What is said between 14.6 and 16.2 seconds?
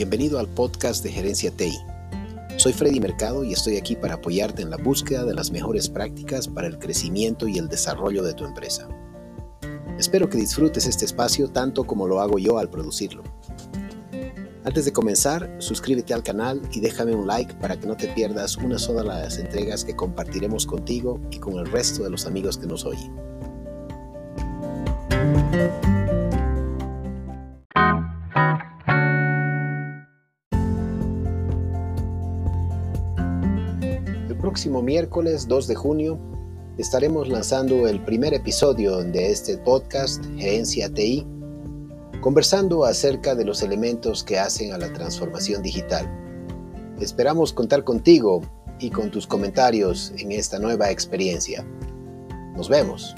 Antes de comenzar, suscríbete